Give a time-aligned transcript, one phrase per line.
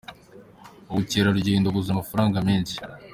[0.89, 2.75] Ubu kerarugendo buzana amafaranga menshi.